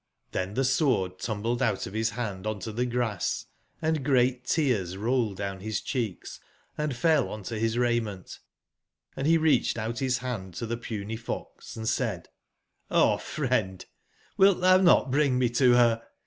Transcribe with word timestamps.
Oen 0.33 0.55
tbe 0.55 0.65
sword 0.65 1.19
tumbled 1.19 1.61
out 1.61 1.85
of 1.85 1.93
bis 1.93 2.09
band 2.09 2.47
on 2.47 2.57
to 2.61 2.73
tbe 2.73 2.89
grass, 2.89 3.45
& 3.67 4.01
great 4.03 4.45
tears 4.45 4.97
rolled 4.97 5.37
down 5.37 5.59
bis 5.59 5.79
cbeeks 5.79 6.39
andfellontobisraiment, 6.79 8.39
andbereacbedoutbisband 9.15 10.57
to 10.57 10.65
tbe 10.65 10.81
puny 10.81 11.15
fox 11.17 11.75
and 11.77 11.87
said: 11.87 12.29
'*0 12.91 13.17
friend, 13.19 13.85
wilt 14.37 14.57
tbou 14.59 14.81
not 14.83 15.11
bring 15.11 15.37
me 15.37 15.49
to 15.49 15.73
ber 15.73 16.01